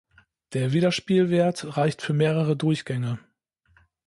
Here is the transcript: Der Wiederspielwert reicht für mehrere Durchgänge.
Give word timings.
Der 0.53 0.73
Wiederspielwert 0.73 1.77
reicht 1.77 2.01
für 2.01 2.13
mehrere 2.13 2.57
Durchgänge. 2.57 3.19